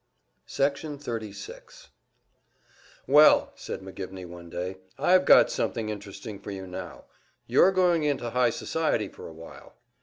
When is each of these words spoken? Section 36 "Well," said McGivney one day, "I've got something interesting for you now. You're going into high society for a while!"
Section 0.47 0.97
36 0.97 1.89
"Well," 3.05 3.51
said 3.53 3.81
McGivney 3.81 4.25
one 4.25 4.49
day, 4.49 4.77
"I've 4.97 5.25
got 5.25 5.51
something 5.51 5.89
interesting 5.89 6.39
for 6.39 6.49
you 6.49 6.65
now. 6.65 7.05
You're 7.45 7.71
going 7.71 8.03
into 8.03 8.31
high 8.31 8.49
society 8.49 9.09
for 9.09 9.27
a 9.27 9.31
while!" 9.33 9.75